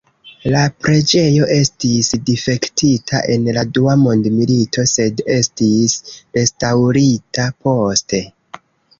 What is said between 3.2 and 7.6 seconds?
en la dua mondmilito, sed estis restaŭrita